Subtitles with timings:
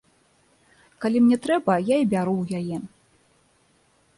[1.03, 2.77] Калі мне трэба, я і бяру ў яе.